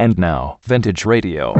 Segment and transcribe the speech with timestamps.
[0.00, 1.52] And now, Vintage Radio.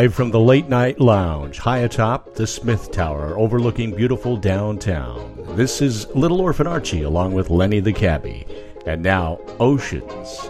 [0.00, 5.36] Live from the Late Night Lounge, high atop the Smith Tower, overlooking beautiful downtown.
[5.56, 8.46] This is Little Orphan Archie along with Lenny the Cabbie.
[8.86, 10.48] And now, Oceans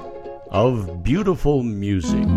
[0.51, 2.29] of Beautiful Music.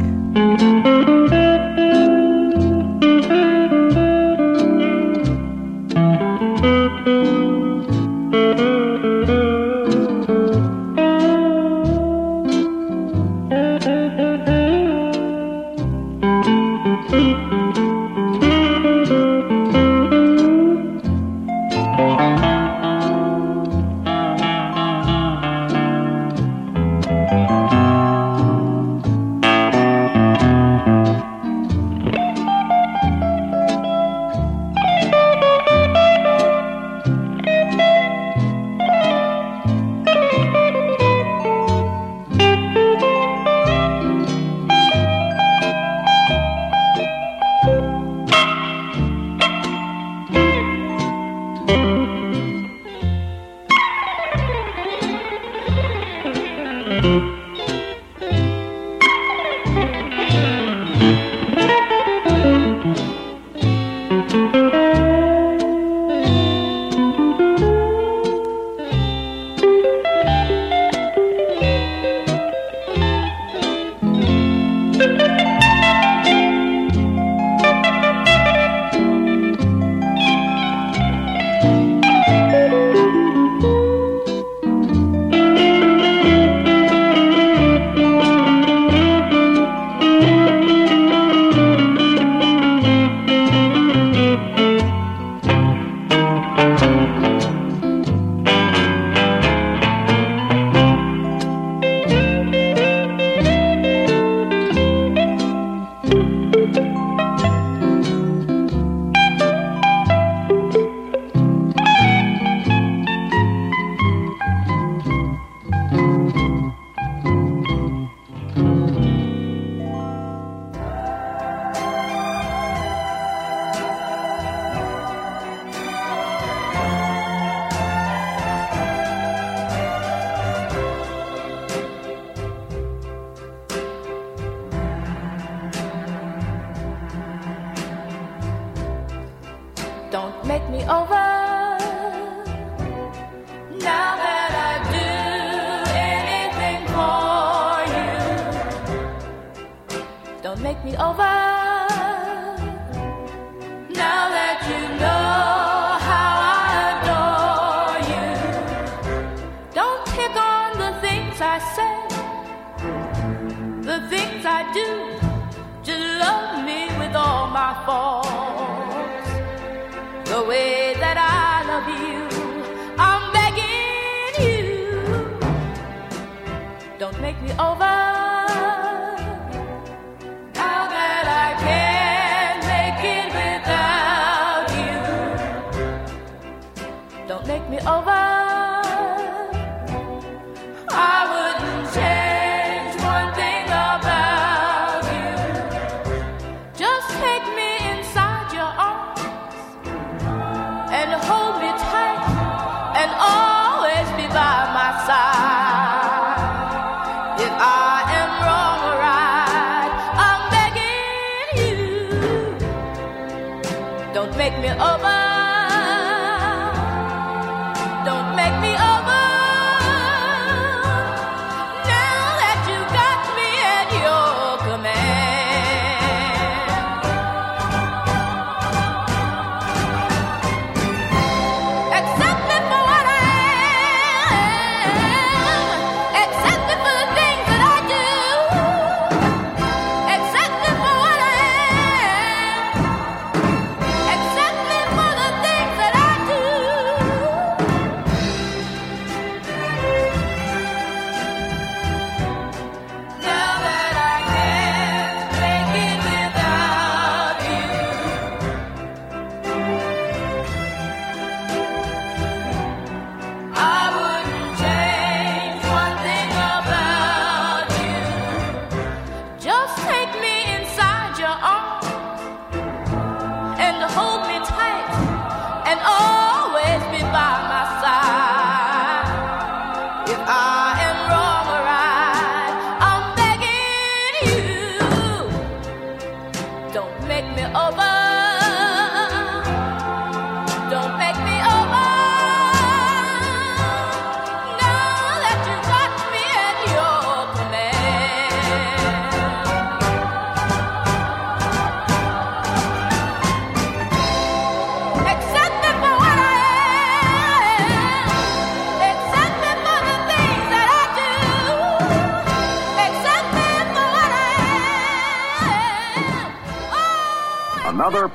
[150.64, 151.63] make me over.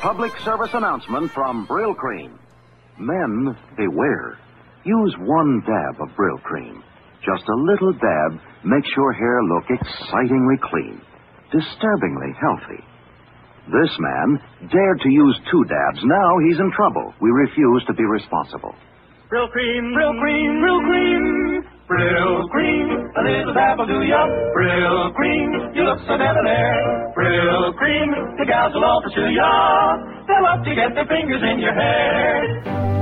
[0.00, 2.38] Public service announcement from Brylcreem.
[3.00, 4.38] Men, beware.
[4.84, 6.82] Use one dab of Brylcreem.
[7.26, 11.00] Just a little dab makes your hair look excitingly clean,
[11.50, 12.82] disturbingly healthy.
[13.66, 14.38] This man
[14.70, 16.00] dared to use two dabs.
[16.04, 17.12] Now he's in trouble.
[17.20, 18.74] We refuse to be responsible.
[19.28, 21.47] Brylcreem, Brill cream, Brylcreem,
[21.88, 22.88] Brylcreem.
[23.16, 24.26] A little dab will do ya.
[24.54, 27.12] Brylcreem, you look so debonair.
[27.16, 29.96] Brylcreem, the gals will all pursue ya.
[30.28, 32.97] They'll love to get their fingers in your hair.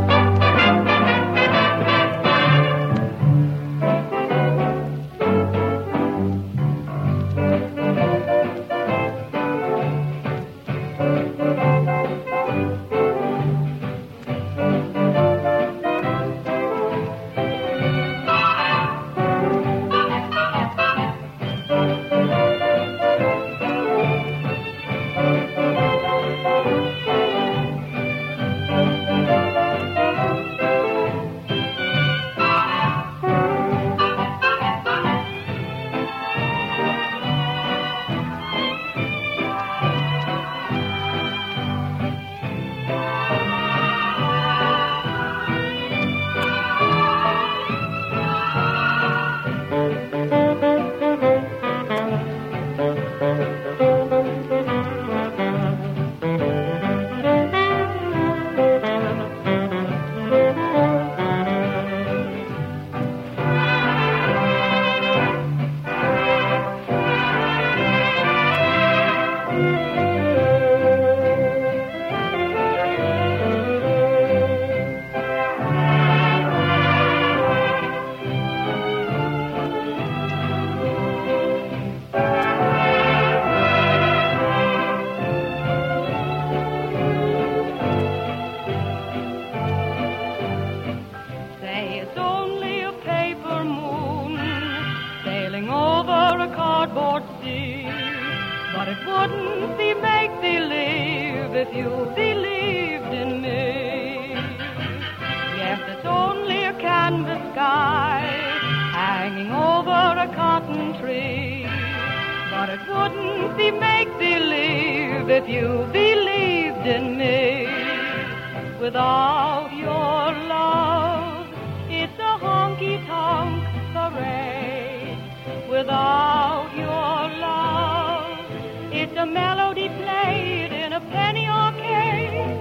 [129.18, 132.58] A melody played in a penny arcade.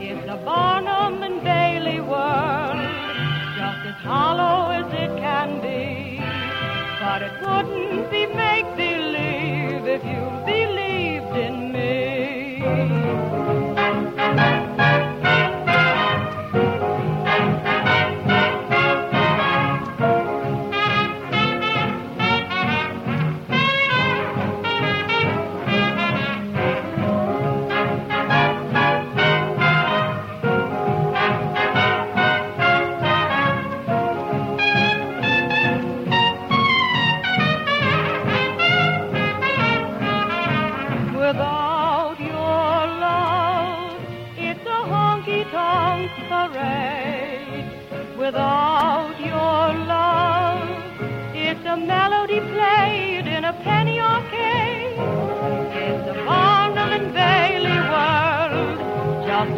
[0.00, 0.99] It's a Barnum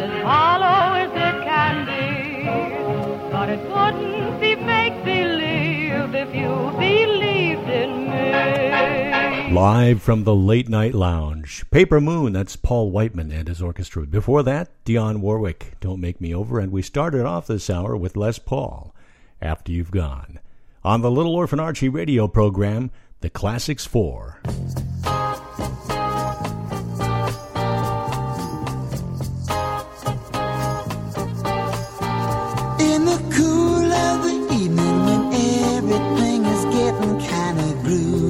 [0.03, 3.31] as hollow as it can be.
[3.31, 9.55] But it wouldn't be make believe if you believed in me.
[9.55, 11.65] Live from the Late Night Lounge.
[11.71, 14.07] Paper Moon, that's Paul Whiteman and his orchestra.
[14.07, 16.59] Before that, Dionne Warwick, Don't Make Me Over.
[16.59, 18.95] And we started off this hour with Les Paul,
[19.41, 20.41] After You've Gone.
[20.83, 22.91] On the Little Orphan Archie radio program,
[23.21, 24.41] The Classics 4.
[37.93, 38.22] Kinda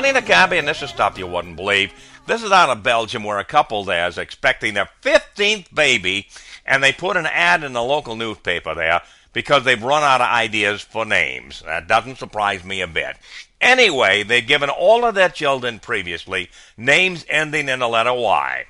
[0.00, 1.92] the Cabbie, and this is stuff you wouldn't believe.
[2.26, 6.28] This is out of Belgium where a couple there is expecting their 15th baby,
[6.64, 9.02] and they put an ad in the local newspaper there
[9.34, 11.62] because they've run out of ideas for names.
[11.66, 13.18] That doesn't surprise me a bit.
[13.60, 18.64] Anyway, they've given all of their children previously names ending in the letter Y.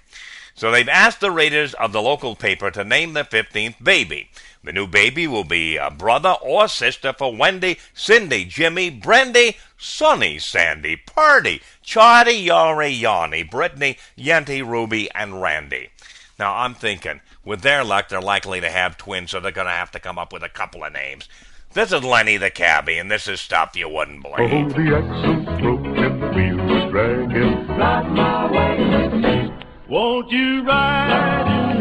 [0.56, 4.28] So they've asked the readers of the local paper to name their 15th baby.
[4.64, 10.38] The new baby will be a brother or sister for Wendy, Cindy, Jimmy, Brendy, Sonny,
[10.38, 15.90] Sandy, Purdy, Charlie, Yari, Yanni, Brittany, Yenti, Ruby, and Randy.
[16.38, 19.72] Now I'm thinking, with their luck, they're likely to have twins, so they're going to
[19.72, 21.28] have to come up with a couple of names.
[21.72, 24.74] This is Lenny the Cabbie, and this is stuff you wouldn't Oh, believe.
[24.74, 27.66] the axle's broken, the wheels are dragging.
[27.66, 29.52] Ride my way.
[29.88, 31.80] Won't you ride in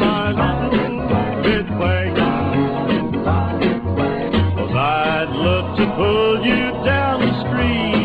[6.01, 8.00] love to pull you down the street.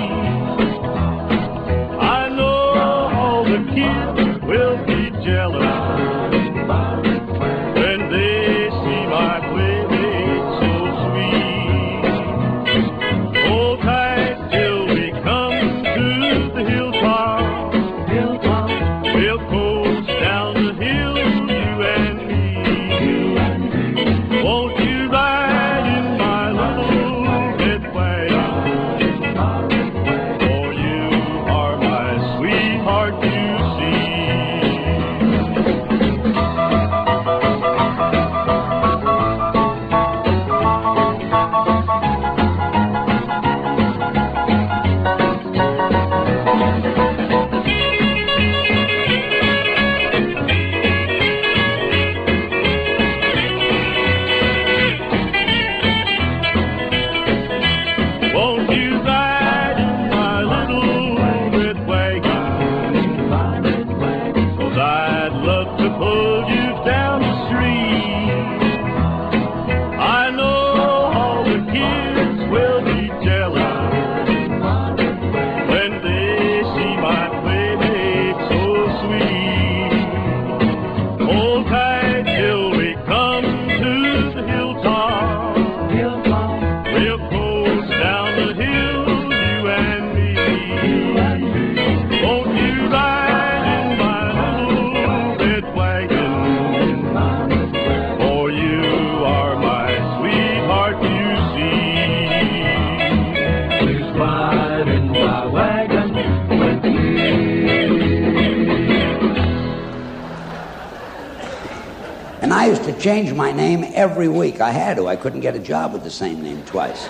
[114.06, 114.60] Every week.
[114.60, 115.08] I had to.
[115.08, 117.08] I couldn't get a job with the same name twice.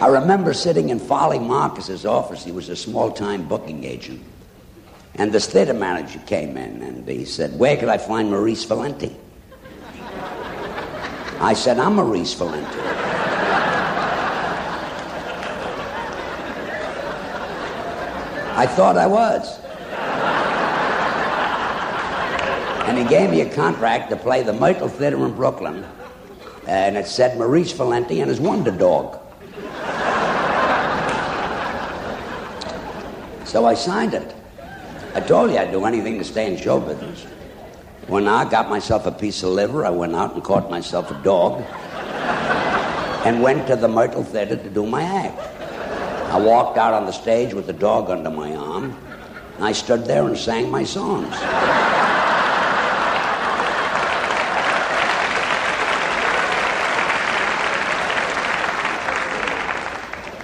[0.00, 2.44] I remember sitting in Folly Marcus's office.
[2.44, 4.20] He was a small-time booking agent.
[5.14, 9.16] And the theater manager came in and he said, Where could I find Maurice Valenti?
[11.38, 12.80] I said, I'm Maurice Valenti.
[18.54, 19.61] I thought I was.
[22.92, 25.82] And he gave me a contract to play the Myrtle Theater in Brooklyn.
[26.66, 29.18] And it said Maurice Valenti and his Wonder Dog.
[33.46, 34.34] So I signed it.
[35.14, 37.22] I told you I'd do anything to stay in show business.
[38.08, 41.22] When I got myself a piece of liver, I went out and caught myself a
[41.22, 41.62] dog
[43.24, 45.38] and went to the Myrtle Theater to do my act.
[46.30, 48.94] I walked out on the stage with the dog under my arm,
[49.56, 51.34] and I stood there and sang my songs.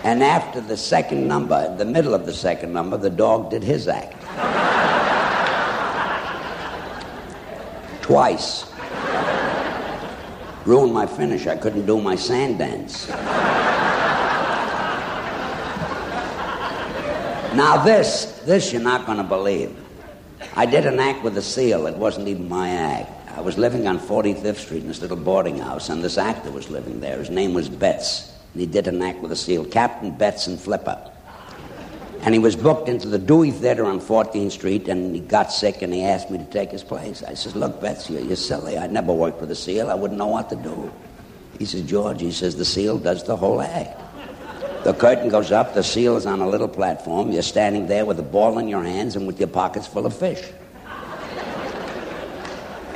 [0.08, 3.88] And after the second number, the middle of the second number, the dog did his
[3.88, 4.14] act.
[8.00, 8.64] Twice.
[10.64, 11.46] Ruined my finish.
[11.46, 13.06] I couldn't do my sand dance.
[17.54, 19.76] Now this, this you're not going to believe.
[20.56, 21.86] I did an act with a seal.
[21.86, 23.10] It wasn't even my act.
[23.36, 26.70] I was living on 45th Street in this little boarding house, and this actor was
[26.70, 27.18] living there.
[27.18, 28.37] His name was Betts.
[28.52, 30.98] And he did an act with a seal, Captain Betts and Flipper.
[32.22, 35.82] And he was booked into the Dewey Theater on 14th Street, and he got sick,
[35.82, 37.22] and he asked me to take his place.
[37.22, 38.76] I says, look, Betts, you're, you're silly.
[38.76, 39.88] I never worked with a seal.
[39.90, 40.92] I wouldn't know what to do.
[41.58, 44.00] He says, George, he says, the seal does the whole act.
[44.84, 47.32] The curtain goes up, the seal is on a little platform.
[47.32, 50.16] You're standing there with a ball in your hands and with your pockets full of
[50.16, 50.42] fish.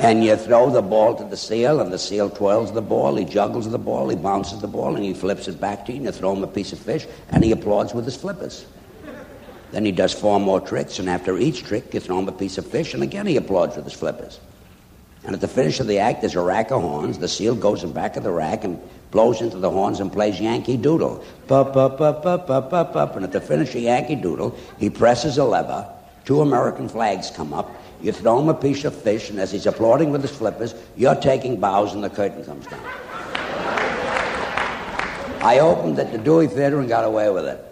[0.03, 3.23] And you throw the ball to the seal, and the seal twirls the ball, he
[3.23, 6.05] juggles the ball, he bounces the ball, and he flips it back to you, and
[6.05, 8.65] you throw him a piece of fish, and he applauds with his flippers.
[9.71, 12.57] Then he does four more tricks, and after each trick, you throw him a piece
[12.57, 14.41] of fish, and again he applauds with his flippers.
[15.23, 17.19] And at the finish of the act, there's a rack of horns.
[17.19, 18.77] The seal goes in back of the rack and
[19.11, 21.23] blows into the horns and plays Yankee Doodle.
[21.47, 23.15] Pup, pup, pup, pup, pup, pup, pup.
[23.15, 25.87] And at the finish of Yankee Doodle, he presses a lever.
[26.25, 27.71] Two American flags come up.
[28.03, 31.15] You throw him a piece of fish, and as he's applauding with his flippers, you're
[31.15, 32.83] taking bows, and the curtain comes down.
[35.41, 37.63] I opened at the Dewey Theater and got away with it.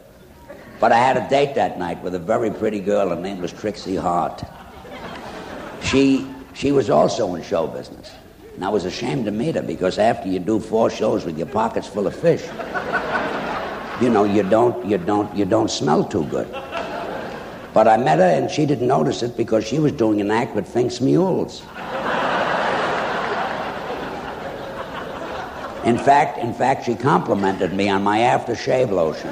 [0.80, 3.10] But I had a date that night with a very pretty girl.
[3.10, 4.42] Her name was Trixie Hart.
[5.84, 8.12] She, she was also in show business.
[8.56, 11.48] And I was ashamed to meet her because after you do four shows with your
[11.48, 12.44] pockets full of fish,
[14.02, 16.48] you know, you don't, you don't, you don't smell too good.
[17.74, 20.56] But I met her and she didn't notice it because she was doing an act
[20.56, 21.62] with Fink's Mules.
[25.84, 29.30] In fact, in fact, she complimented me on my aftershave lotion.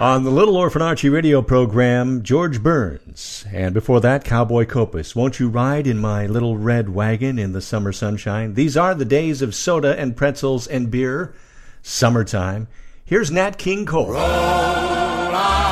[0.00, 3.44] On the Little Orphan Archie radio program, George Burns.
[3.52, 5.14] And before that, Cowboy Copas.
[5.14, 8.54] Won't you ride in my little red wagon in the summer sunshine?
[8.54, 11.34] These are the days of soda and pretzels and beer.
[11.82, 12.66] Summertime.
[13.04, 14.12] Here's Nat King Cole.
[14.12, 15.69] Roll out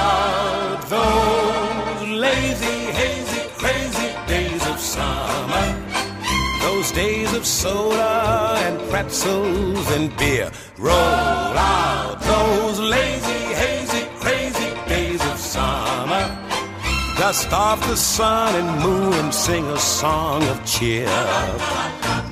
[7.38, 10.50] of soda and pretzels and beer.
[10.76, 16.24] Roll out those lazy, hazy, crazy days of summer.
[17.16, 21.06] Dust off the sun and moon and sing a song of cheer.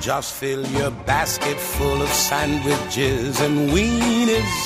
[0.01, 4.57] Just fill your basket full of sandwiches and weenies.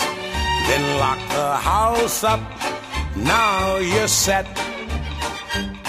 [0.67, 2.41] Then lock the house up.
[3.15, 4.47] Now you're set.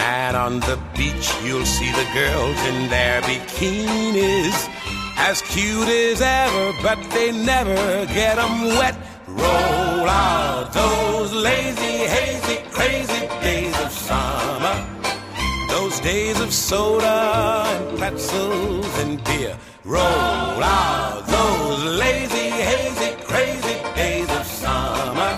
[0.03, 4.59] And on the beach, you'll see the girls in their bikinis.
[5.17, 8.97] As cute as ever, but they never get 'em wet.
[9.29, 14.77] Roll out those lazy, hazy, crazy days of summer.
[15.69, 17.19] Those days of soda
[17.75, 19.57] and pretzels and beer.
[19.85, 25.33] Roll out those lazy, hazy, crazy days of summer.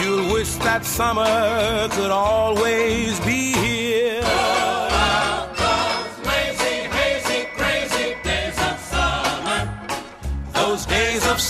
[0.00, 3.61] You'll wish that summer could always be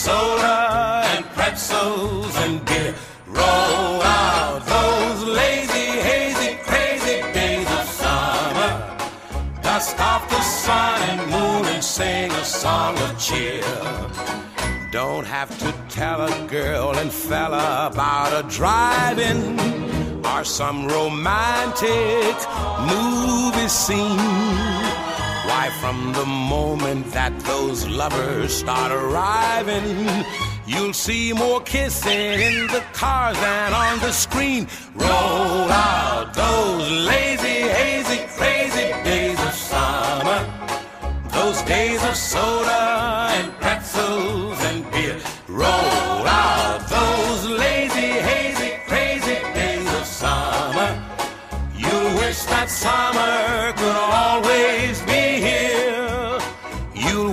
[0.02, 2.92] soda and pretzels and beer.
[3.28, 8.70] Roll out those lazy, hazy, crazy days of summer.
[9.62, 13.62] Dust off the sun and moon and sing a song of cheer.
[14.90, 19.40] Don't have to tell a girl and fella about a drive-in
[20.26, 22.36] or some romantic
[22.90, 25.11] movie scene.
[25.44, 30.24] Why, from the moment that those lovers start arriving,
[30.66, 34.68] you'll see more kissing in the cars than on the screen.
[34.94, 40.40] Roll out those lazy, hazy, crazy days of summer.
[41.30, 45.18] Those days of soda and pretzels and beer.
[45.48, 50.90] Roll out those lazy, hazy, crazy days of summer.
[51.74, 53.72] You wish that summer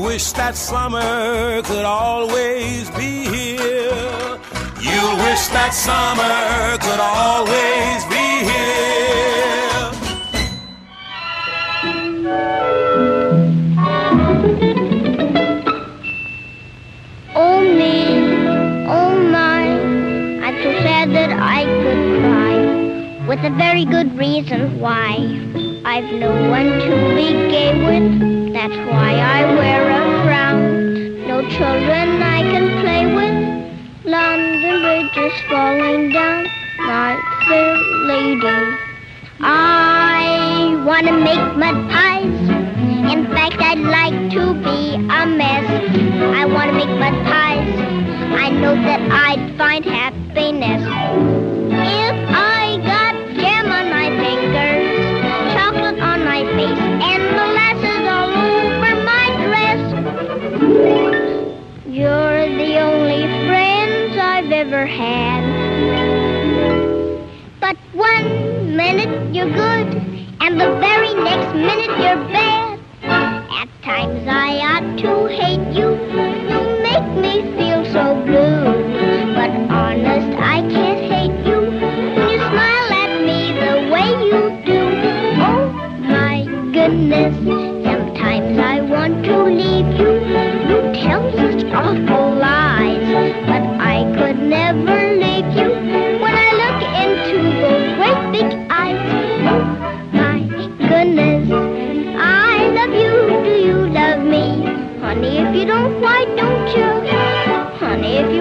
[0.10, 4.40] wish that summer could always be here.
[4.82, 8.90] You'll wish that summer could always be here.
[17.36, 17.96] Oh me,
[18.90, 19.64] oh my,
[20.44, 25.59] I'm so sad that I could cry, with a very good reason why.
[25.92, 31.28] I've no one to be gay with, that's why I wear a frown.
[31.28, 36.46] No children I can play with, London Bridge is falling down,
[36.78, 37.76] my fair
[38.06, 38.78] lady.
[39.42, 42.40] I wanna make mud pies.
[43.12, 45.66] In fact, I'd like to be a mess.
[46.38, 47.68] I want to make mud pies.
[48.46, 50.84] I know that I'd find happiness.
[51.72, 52.49] If I
[62.00, 65.44] You're the only friends I've ever had.
[67.60, 69.88] But one minute you're good,
[70.40, 72.80] and the very next minute you're bad.
[73.04, 75.90] At times I ought to hate you.
[76.48, 79.34] You make me feel so blue.
[79.36, 81.60] But honest, I can't hate you.
[81.60, 84.82] When you smile at me the way you do.
[85.44, 85.68] Oh
[86.00, 87.59] my goodness.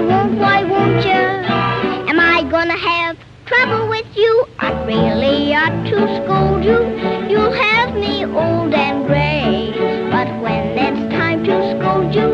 [0.08, 1.22] Won't, why won't you?
[2.10, 4.46] Am I gonna have trouble with you?
[4.58, 6.78] I really ought to scold you.
[7.30, 9.72] You'll have me old and gray.
[10.10, 12.28] But when it's time to scold you,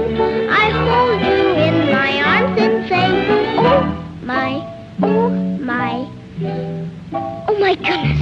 [0.51, 3.07] I hold you in my arms and say,
[3.59, 3.83] Oh
[4.23, 4.51] my,
[5.03, 6.09] oh my,
[7.49, 8.14] oh my goodness.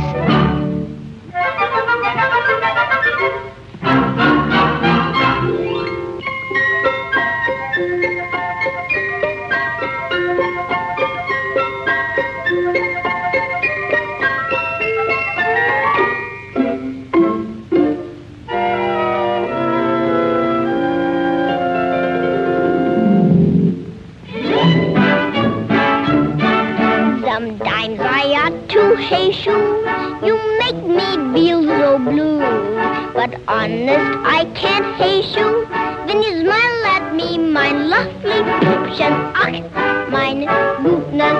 [33.48, 35.66] Honest, I can't hate you.
[36.06, 39.62] When you smile at me, my lovely Püppchen, ach,
[40.10, 40.46] meine
[40.82, 41.38] goodness.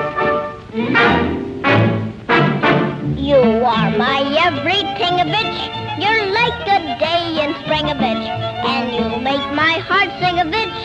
[3.17, 3.41] You
[3.75, 5.59] are my everything a bitch.
[6.03, 8.27] You're like a day in spring a bitch.
[8.73, 10.81] And you make my heart sing a bitch.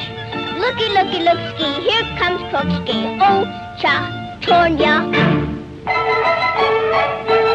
[0.60, 2.99] Looky, looky, look ski, here comes Krokski.
[3.21, 3.45] Oh,
[3.82, 4.17] cha.
[5.89, 7.46] I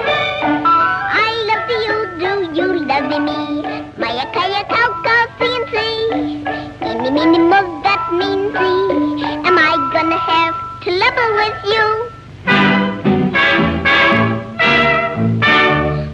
[7.24, 9.22] Mug that means me.
[9.46, 11.86] Am I gonna have trouble with you?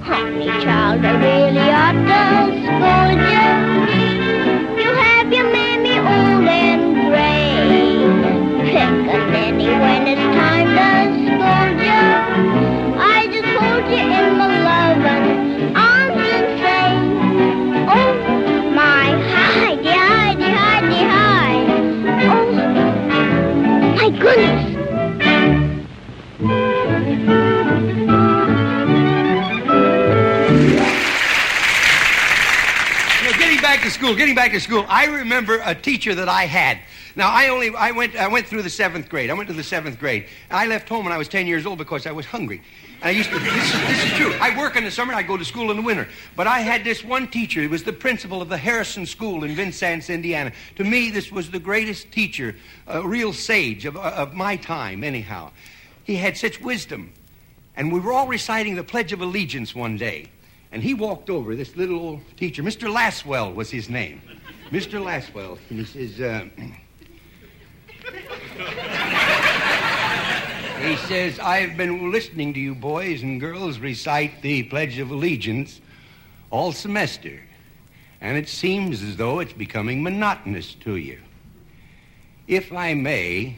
[0.05, 2.21] Honey child, I really ought to
[2.63, 3.21] scold.
[3.33, 3.58] You
[34.09, 36.79] school, getting back to school, I remember a teacher that I had.
[37.15, 39.29] Now, I only, I went, I went through the seventh grade.
[39.29, 40.29] I went to the seventh grade.
[40.51, 42.63] I left home when I was 10 years old because I was hungry.
[43.03, 44.35] And I used to, this is, this is true.
[44.41, 46.09] I work in the summer I go to school in the winter.
[46.37, 47.61] But I had this one teacher.
[47.61, 50.53] He was the principal of the Harrison School in Vincennes, Indiana.
[50.77, 55.51] To me, this was the greatest teacher, a real sage of, of my time, anyhow.
[56.05, 57.13] He had such wisdom.
[57.77, 60.31] And we were all reciting the Pledge of Allegiance one day.
[60.71, 62.93] And he walked over, this little old teacher, Mr.
[62.93, 64.21] Laswell was his name.
[64.71, 65.03] Mr.
[65.03, 65.59] Laswell.
[65.71, 66.45] And he says, uh,
[70.87, 75.81] he says, I've been listening to you boys and girls recite the Pledge of Allegiance
[76.51, 77.41] all semester.
[78.21, 81.21] And it seems as though it's becoming monotonous to you.
[82.47, 83.57] If I may,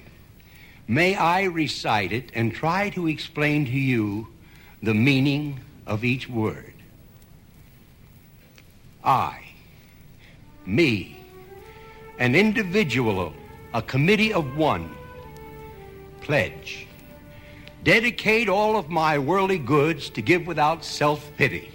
[0.87, 4.29] may I recite it and try to explain to you
[4.83, 6.70] the meaning of each word.
[9.05, 9.43] I,
[10.67, 11.25] me,
[12.19, 13.33] an individual,
[13.73, 14.95] a committee of one.
[16.21, 16.87] Pledge.
[17.83, 21.71] Dedicate all of my worldly goods to give without self pity.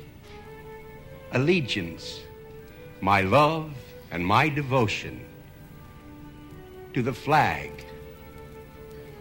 [1.31, 2.19] Allegiance.
[3.01, 3.71] My love
[4.11, 5.25] and my devotion
[6.93, 7.71] to the flag.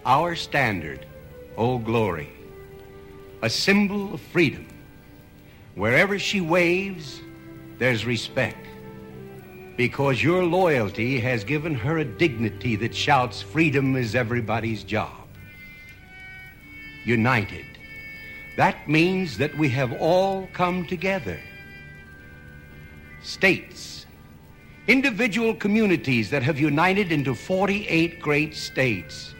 [0.04, 1.06] Our standard,
[1.56, 2.30] O glory.
[3.40, 4.66] A symbol of freedom.
[5.74, 7.20] Wherever she waves,
[7.84, 8.66] there's respect
[9.76, 15.26] because your loyalty has given her a dignity that shouts freedom is everybody's job.
[17.04, 17.66] United.
[18.56, 21.38] That means that we have all come together.
[23.22, 24.06] States.
[24.88, 29.34] Individual communities that have united into 48 great states.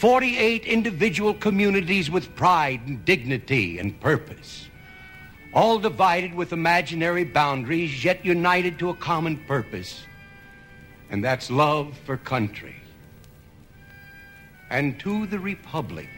[0.00, 4.68] 48 individual communities with pride and dignity and purpose
[5.54, 10.02] all divided with imaginary boundaries, yet united to a common purpose,
[11.10, 12.76] and that's love for country.
[14.70, 16.10] And to the Republic,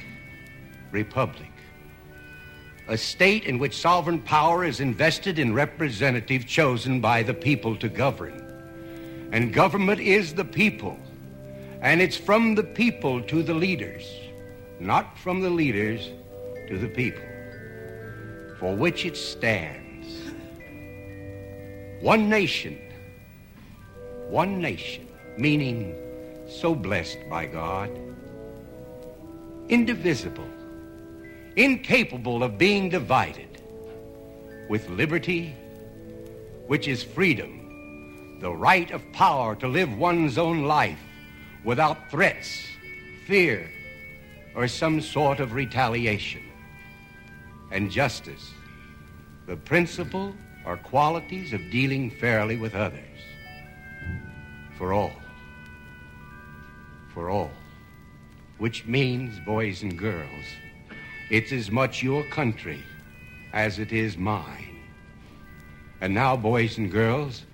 [0.91, 1.53] Republic,
[2.89, 7.89] a state in which sovereign power is invested in representatives chosen by the people to
[7.89, 8.47] govern.
[9.31, 10.99] And government is the people,
[11.81, 14.05] and it's from the people to the leaders,
[14.81, 16.11] not from the leaders
[16.67, 17.30] to the people
[18.61, 20.07] for which it stands.
[22.03, 22.79] One nation,
[24.29, 25.95] one nation, meaning
[26.47, 27.91] so blessed by God,
[29.71, 30.49] indivisible,
[31.57, 33.63] incapable of being divided,
[34.69, 35.57] with liberty,
[36.67, 41.01] which is freedom, the right of power to live one's own life
[41.65, 42.67] without threats,
[43.27, 43.67] fear,
[44.55, 46.50] or some sort of retaliation
[47.71, 48.53] and justice,
[49.47, 53.01] the principle or qualities of dealing fairly with others.
[54.77, 55.13] For all.
[57.13, 57.51] For all.
[58.59, 60.45] Which means, boys and girls,
[61.31, 62.83] it's as much your country
[63.53, 64.77] as it is mine.
[66.01, 67.45] And now, boys and girls,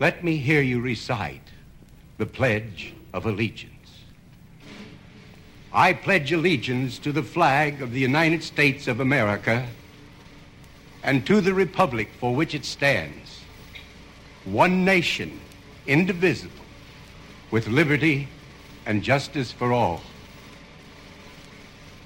[0.00, 1.48] let me hear you recite
[2.18, 3.73] the Pledge of Allegiance.
[5.76, 9.66] I pledge allegiance to the flag of the United States of America
[11.02, 13.40] and to the republic for which it stands,
[14.44, 15.40] one nation,
[15.84, 16.64] indivisible,
[17.50, 18.28] with liberty
[18.86, 20.02] and justice for all.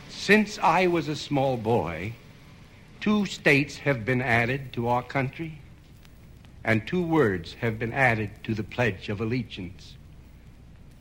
[0.08, 2.14] Since I was a small boy,
[3.02, 5.58] two states have been added to our country,
[6.64, 9.92] and two words have been added to the Pledge of Allegiance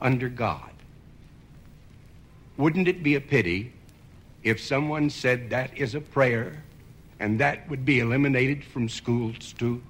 [0.02, 0.72] under God.
[2.58, 3.72] Wouldn't it be a pity
[4.44, 6.64] if someone said that is a prayer
[7.20, 9.82] and that would be eliminated from schools too?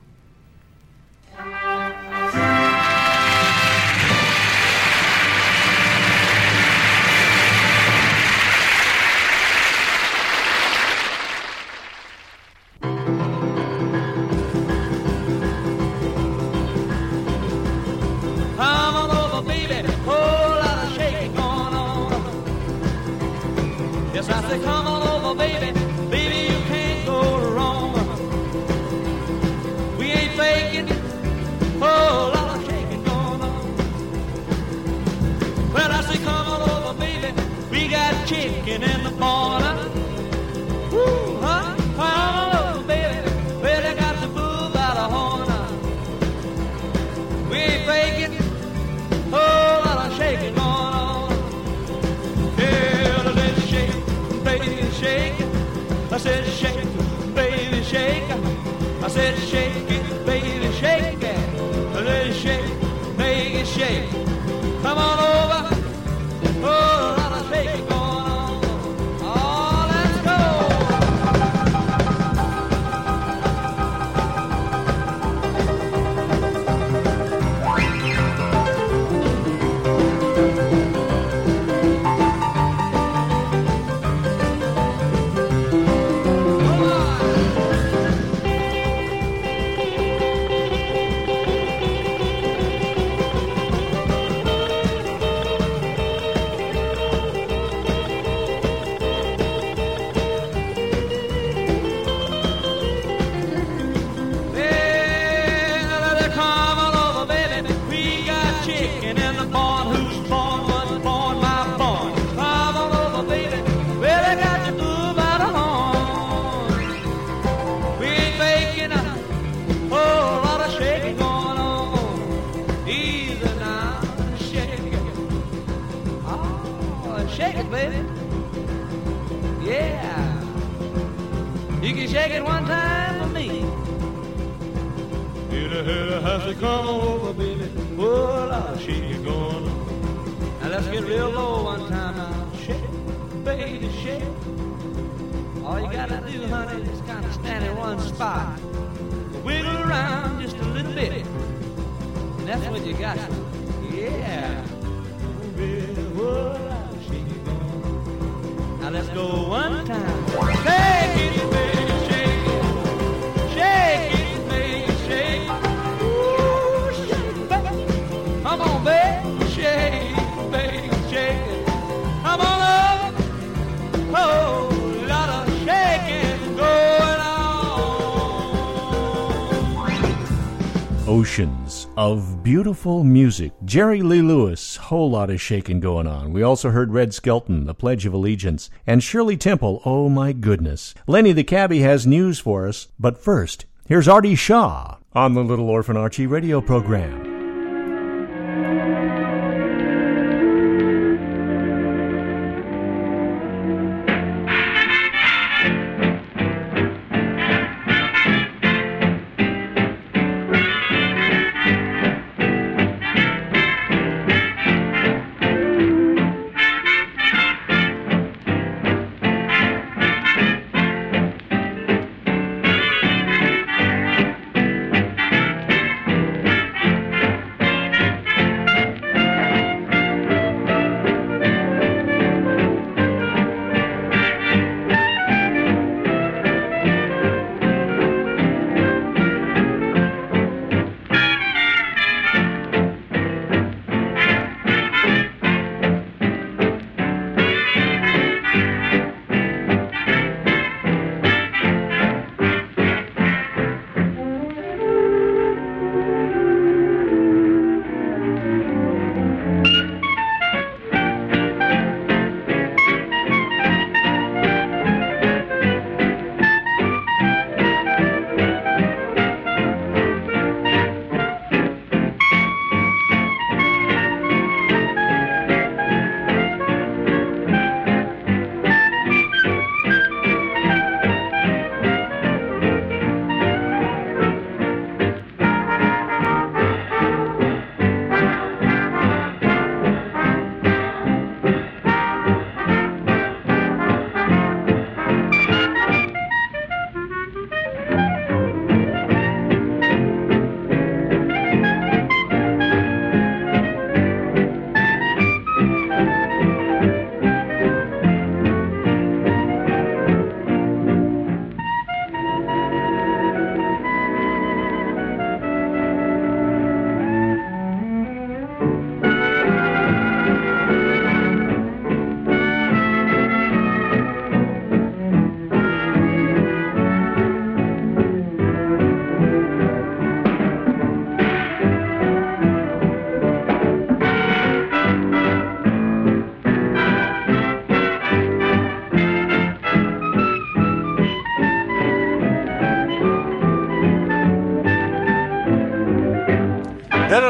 [181.18, 183.52] Oceans of beautiful music.
[183.66, 186.32] Jerry Lee Lewis, whole lot of shaking going on.
[186.32, 190.94] We also heard Red Skelton, The Pledge of Allegiance, and Shirley Temple, Oh My Goodness.
[191.08, 195.72] Lenny the Cabbie has news for us, but first, here's Artie Shaw on the Little
[195.72, 197.37] Orphan Archie radio program.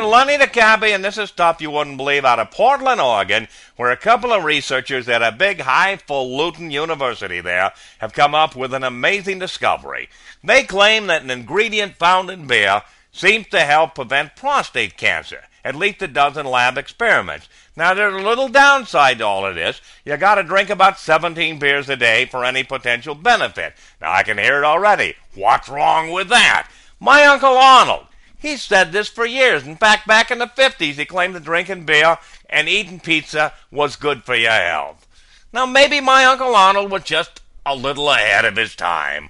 [0.08, 3.92] Lenny the Cabbie, and this is stuff you wouldn't believe out of Portland, Oregon, where
[3.92, 8.86] a couple of researchers at a big highfalutin university there have come up with an
[8.86, 10.08] amazing discovery.
[10.42, 15.44] They claim that an ingredient found in beer seems to help prevent prostate cancer.
[15.66, 17.50] At least does in lab experiments.
[17.76, 19.82] Now, there's a little downside to all of this.
[20.06, 23.74] You gotta drink about 17 beers a day for any potential benefit.
[24.00, 25.16] Now, I can hear it already.
[25.36, 26.72] What's wrong with that?
[27.00, 28.07] My Uncle Arnold,
[28.40, 29.66] He's said this for years.
[29.66, 32.18] In fact, back in the 50s, he claimed that drinking beer
[32.50, 35.08] and eating pizza was good for your health.
[35.52, 39.30] Now, maybe my Uncle Arnold was just a little ahead of his time.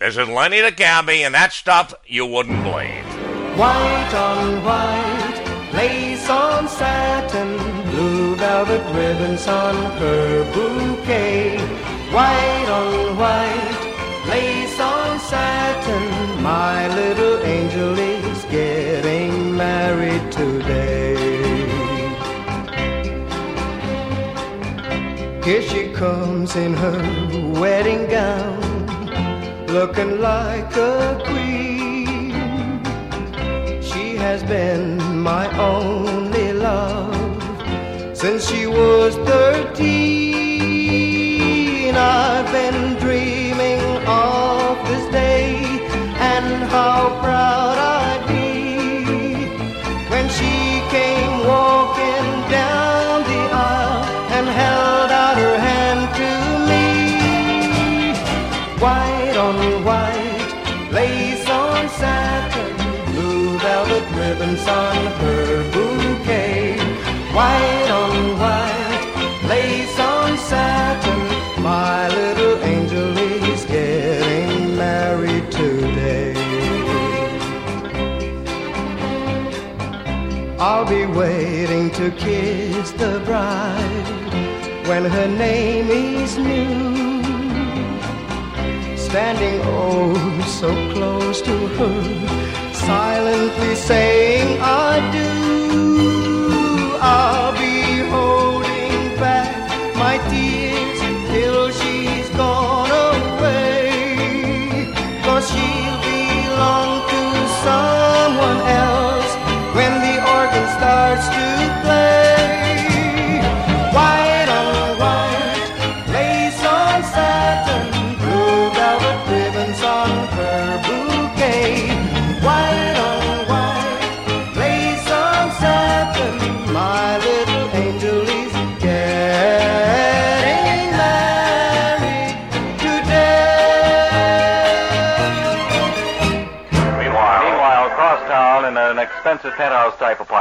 [0.00, 3.04] This is Lenny the Cabbie, and that stuff you wouldn't believe.
[3.56, 7.56] White on white, lace on satin,
[7.90, 11.56] blue velvet ribbons on her bouquet.
[12.10, 17.98] White on white, lace on satin, my little angel
[19.56, 21.14] married today.
[25.44, 26.98] Here she comes in her
[27.60, 28.60] wedding gown,
[29.66, 32.32] looking like a queen.
[33.82, 37.14] She has been my only love
[38.16, 40.34] since she was 13.
[41.94, 45.54] I've been dreaming of this day
[46.18, 48.03] and how proud I
[59.44, 60.52] on white,
[60.90, 62.70] lace on satin,
[63.12, 66.78] blue velvet ribbons on her bouquet.
[67.36, 69.04] White on white,
[69.52, 71.20] lace on satin,
[71.62, 73.18] my little angel
[73.52, 76.34] is getting married today.
[80.58, 84.08] I'll be waiting to kiss the bride
[84.88, 87.13] when her name is new.
[89.14, 90.12] Standing oh
[90.60, 95.30] so close to her, silently saying I do.
[97.00, 97.33] I'll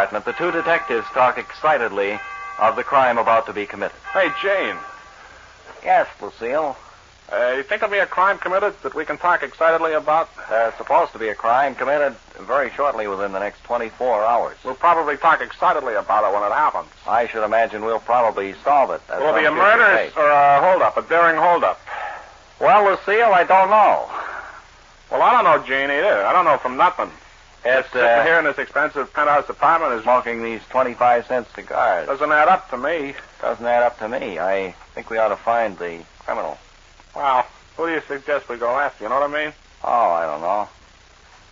[0.04, 2.20] apartment, the two detectives talk excitedly
[2.60, 3.95] of the crime about to be committed.
[4.12, 4.76] Hey, Jane.
[5.84, 6.76] Yes, Lucille.
[7.32, 10.30] Uh, you think there'll be a crime committed that we can talk excitedly about?
[10.49, 14.58] There's supposed to be a crime committed very shortly within the next 24 hours.
[14.66, 16.89] We'll probably talk excitedly about it when it happens.
[17.08, 19.01] I should imagine we'll probably solve it.
[19.10, 20.18] at Will it be a murder date.
[20.18, 21.80] or a holdup, a daring holdup?
[22.60, 24.10] Well, Lucille, I don't know.
[25.10, 26.26] Well, I don't know, Jane, either.
[26.26, 27.10] I don't know from nothing.
[27.66, 31.47] It's, Just sitting uh, here in this expensive penthouse apartment is Smoking these 25 cent
[31.55, 32.07] cigars.
[32.07, 33.14] doesn't add up to me.
[33.41, 34.38] Doesn't add up to me.
[34.39, 36.57] I think we ought to find the criminal.
[37.16, 37.45] Well,
[37.78, 39.03] who do you suggest we go after?
[39.05, 39.53] You know what I mean?
[39.84, 40.68] Oh, I don't know.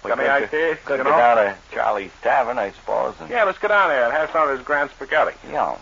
[0.04, 0.78] We Got any could- ideas?
[0.86, 1.18] Could you go know?
[1.18, 3.16] down to Charlie's Tavern, I suppose.
[3.22, 5.36] And, Yeah, let's go down there and have some of his grand spaghetti.
[5.50, 5.78] Yeah.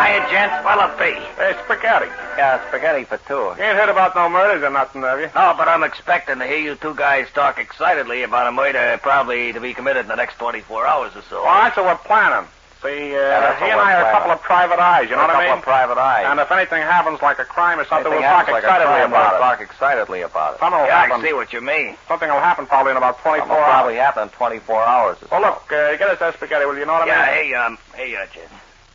[0.00, 0.64] Hiya, gents.
[0.64, 1.12] What'll it be?
[1.36, 2.06] Hey, spaghetti.
[2.38, 3.52] Yeah, spaghetti for two.
[3.60, 5.26] You ain't heard about no murders or nothing, have you?
[5.34, 9.52] No, but I'm expecting to hear you two guys talk excitedly about a murder probably
[9.52, 11.42] to be committed in the next 24 hours or so.
[11.44, 12.48] Well, that's what we're planning.
[12.80, 15.28] See, uh, that's he and I we're a couple of private eyes, you know a
[15.28, 15.52] what I mean?
[15.52, 15.58] couple mean?
[15.58, 16.24] of private eyes.
[16.24, 19.04] And if anything happens like a crime or something, Anything we'll talk like a excitedly
[19.04, 19.44] about we'll it.
[19.44, 20.60] talk excitedly about it.
[20.64, 21.20] Something will yeah, happen.
[21.20, 21.92] I see what you mean.
[22.08, 23.68] Something will happen probably in about 24 Something hours.
[23.68, 25.36] probably happen in 24 hours or so.
[25.36, 26.80] Well, look, uh, get us that spaghetti, will you?
[26.80, 27.50] You know what yeah, I mean?
[27.52, 28.24] Yeah, hey, um, hey, uh,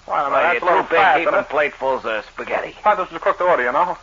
[0.05, 0.13] Jen.
[0.13, 1.49] Well, Well, that's a little too big fast, heaping it?
[1.49, 2.69] platefuls of spaghetti.
[2.77, 3.97] I thought this was a cooked order, you know?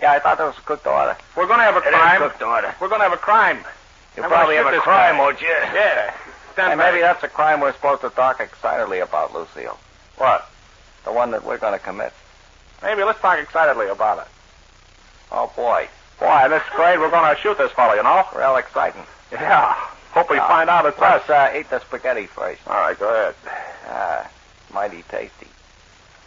[0.00, 1.16] Yeah, I thought that was a cooked order.
[1.36, 2.18] We're going to have a It is crime.
[2.20, 2.74] cooked order.
[2.80, 3.64] We're going to have a crime.
[4.16, 5.20] You'll probably have a this crime, guy.
[5.20, 5.48] won't you?
[5.48, 6.14] Yeah.
[6.54, 9.78] Stand And maybe that's a crime we're supposed to talk excitedly about, Lucille.
[10.16, 10.48] What?
[11.04, 12.12] The one that we're going to commit.
[12.82, 14.24] Maybe let's talk excitedly about it.
[15.30, 15.88] Oh, boy.
[16.18, 16.98] Boy, this is great.
[16.98, 18.24] We're going to shoot this fellow, you know?
[18.36, 19.02] Real exciting.
[19.32, 19.72] Yeah.
[20.12, 20.48] Hope we Yeah.
[20.48, 21.22] find out it's us.
[21.28, 22.60] Let's uh, eat the spaghetti first.
[22.66, 23.34] All right, go ahead.
[23.88, 24.28] Ah,
[24.72, 25.46] mighty tasty.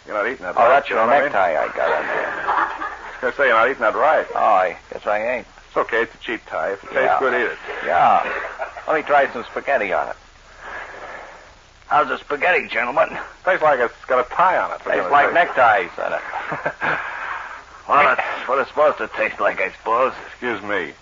[0.06, 0.70] You're not eating that Oh, right.
[0.70, 2.28] that's your know what necktie I got on there.
[2.28, 4.28] I was going to say, you're not eating that right.
[4.36, 5.48] Oh, I guess I ain't.
[5.68, 6.02] It's okay.
[6.04, 6.74] It's a cheap tie.
[6.74, 7.20] If it tastes Yeah.
[7.20, 7.58] good, eat it.
[7.86, 8.34] Yeah.
[8.88, 10.16] Let me try some spaghetti on it.
[11.88, 13.10] How's the spaghetti, gentlemen?
[13.46, 14.80] Tastes like it's got a tie on it.
[14.84, 15.34] Tastes like sake.
[15.36, 16.22] neckties on it.
[17.88, 20.14] Well, that's what it's supposed to taste like, I suppose.
[20.28, 20.94] Excuse me.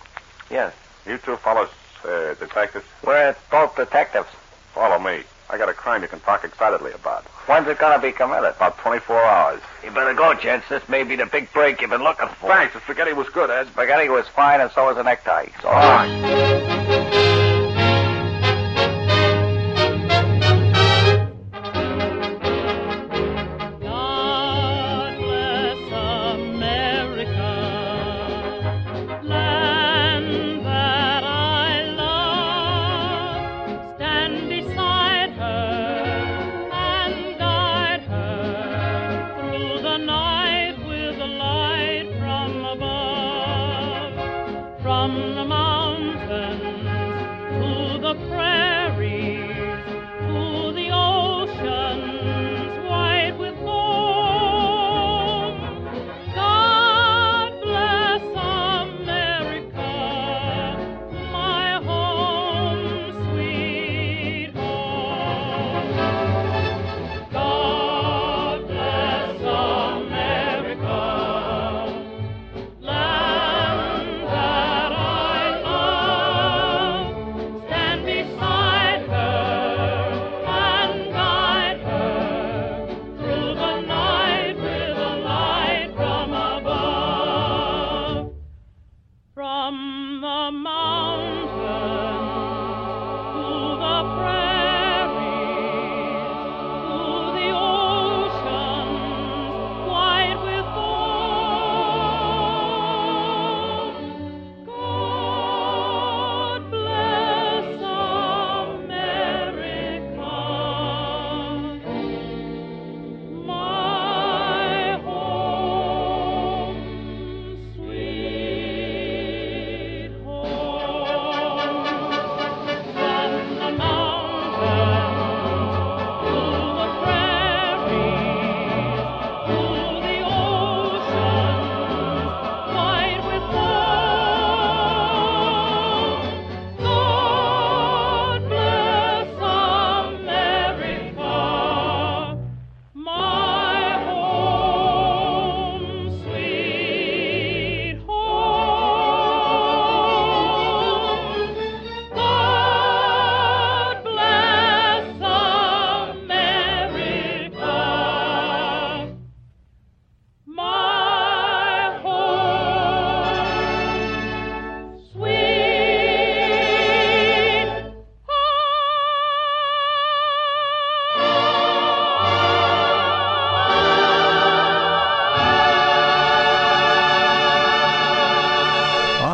[0.50, 0.74] Yes.
[1.06, 1.70] You two fellows,
[2.04, 4.28] uh, detectives, We're both detectives.
[4.74, 5.24] follow me.
[5.52, 7.26] I got a crime you can talk excitedly about.
[7.46, 8.56] When's it to be committed?
[8.56, 9.62] About 24 hours.
[9.84, 10.70] You better go, gents.
[10.70, 12.48] This may be the big break you've been looking for.
[12.48, 12.74] Thanks.
[12.74, 13.68] The spaghetti was good, Ed.
[13.68, 15.48] Spaghetti was fine, and so was the necktie.
[15.62, 17.31] So long.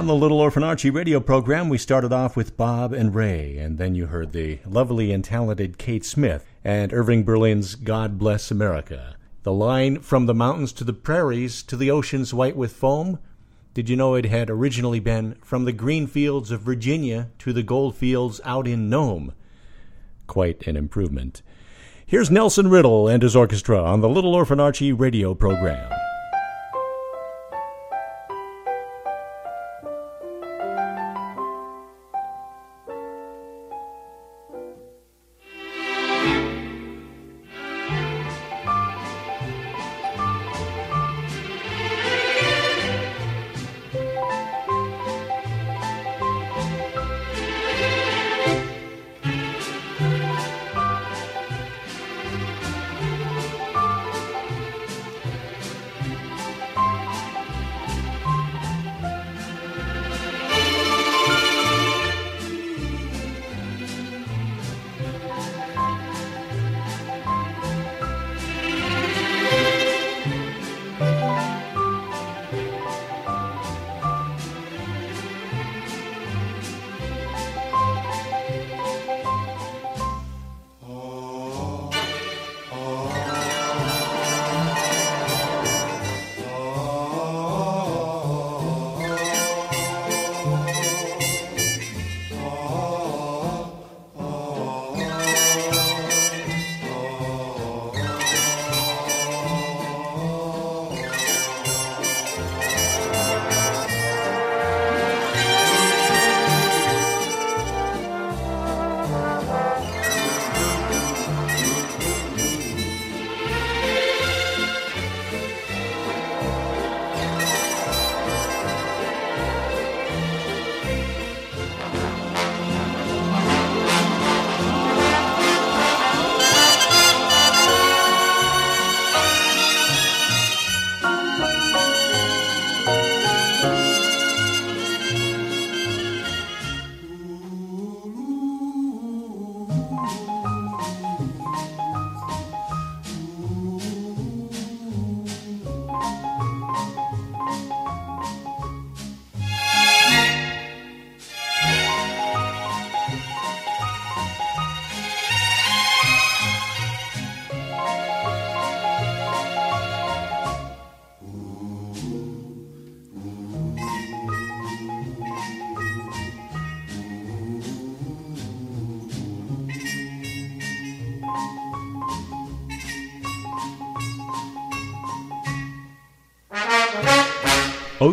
[0.08, 3.78] On the Little Orphan Archie radio program, we started off with Bob and Ray, and
[3.78, 9.18] then you heard the lovely and talented Kate Smith and Irving Berlin's God Bless America.
[9.43, 13.20] The line from the mountains to the prairies to the oceans white with foam.
[13.74, 17.62] Did you know it had originally been from the green fields of Virginia to the
[17.62, 19.34] gold fields out in Nome?
[20.26, 21.41] Quite an improvement.
[22.05, 25.97] Here's Nelson Riddle and his orchestra on the Little Orphan Archie radio program.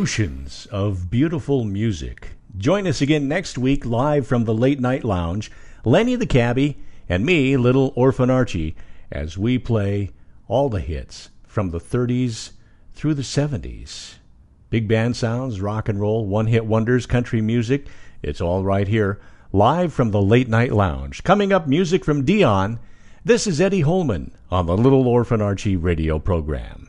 [0.04, 2.32] Oceans of beautiful music.
[2.58, 5.50] Join us again next week live from the Late Night Lounge,
[5.82, 6.76] Lenny the Cabbie,
[7.08, 8.76] and me, Little Orphan Archie,
[9.10, 10.10] as we play
[10.46, 12.50] all the hits from the 30s
[12.92, 14.16] through the 70s.
[14.68, 17.86] Big band sounds, rock and roll, one hit wonders, country music.
[18.22, 21.24] It's all right here, live from the Late Night Lounge.
[21.24, 22.78] Coming up, music from Dion.
[23.24, 26.88] This is Eddie Holman on the Little Orphan Archie radio program.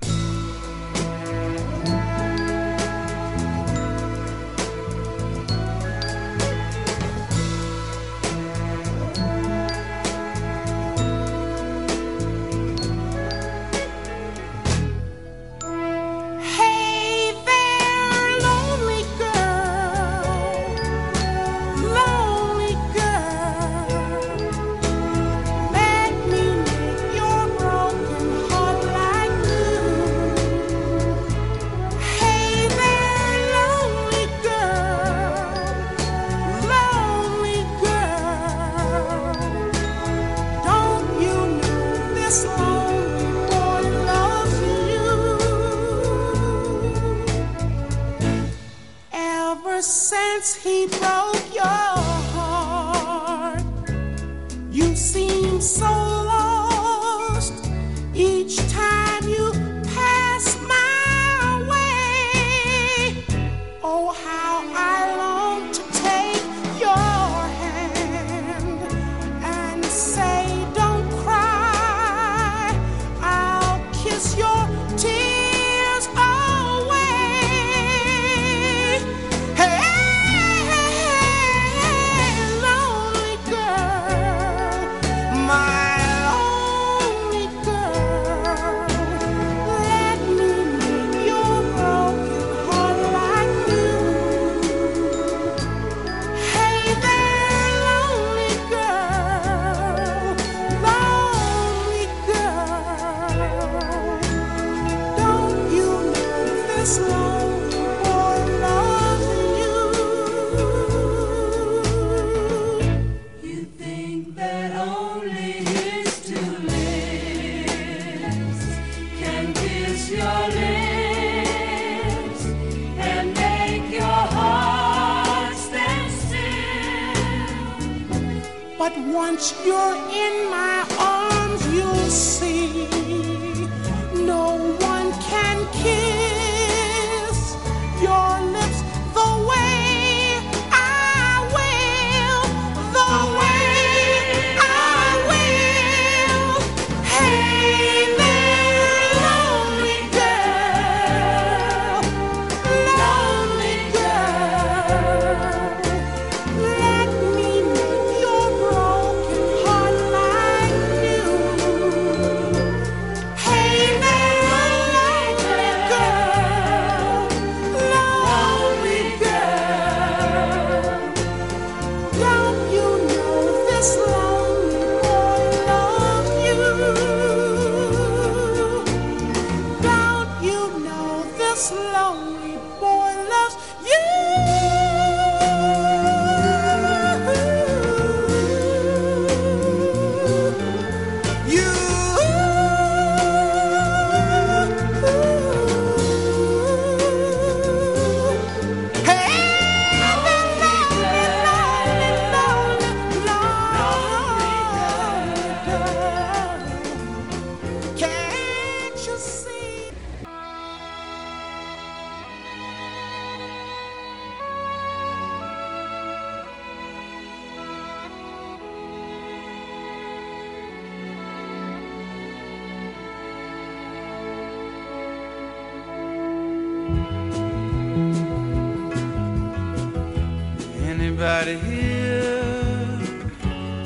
[231.26, 232.44] Anybody here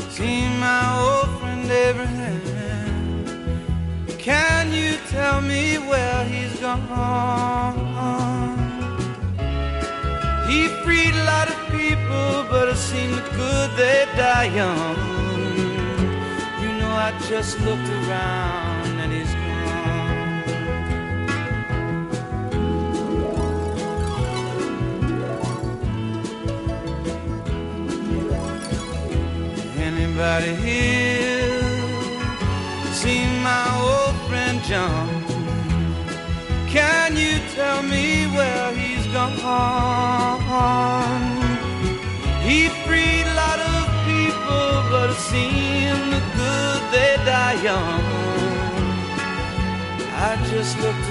[0.10, 2.42] seen my old friend Abraham?
[4.18, 7.78] Can you tell me where he's gone?
[10.50, 14.98] He freed a lot of people, but it seemed good they die young.
[16.62, 18.79] You know, I just looked around
[30.22, 31.62] Anybody here
[32.92, 35.08] seen my old friend John?
[36.68, 39.40] Can you tell me where he's gone?
[42.44, 48.04] He freed a lot of people, but it seemed good they die young.
[50.28, 51.09] I just looked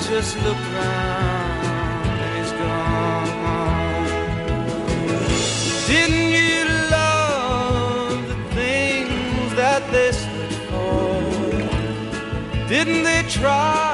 [0.00, 3.28] Just looked around and he's gone.
[5.86, 11.22] Didn't you love the things that they stood for?
[12.68, 13.91] Didn't they try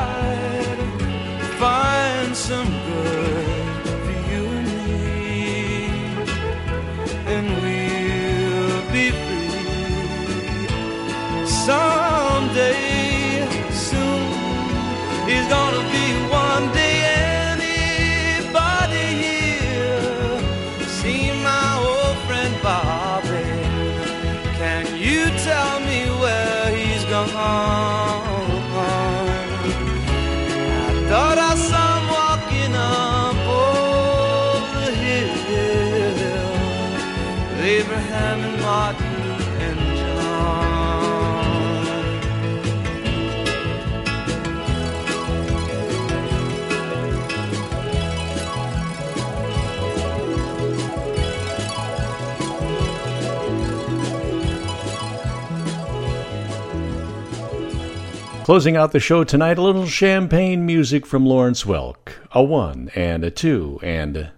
[58.49, 62.15] Closing out the show tonight, a little champagne music from Lawrence Welk.
[62.33, 64.31] A one and a two and.